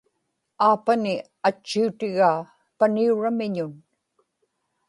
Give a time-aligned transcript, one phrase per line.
[0.67, 1.11] aapani
[1.49, 2.39] atchiutigaa
[2.77, 3.71] paniuramiñun